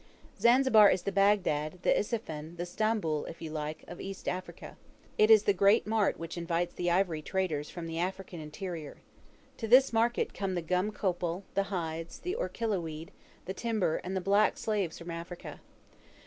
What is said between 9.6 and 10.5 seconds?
this market